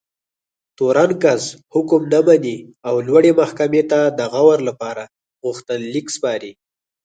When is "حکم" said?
1.73-2.01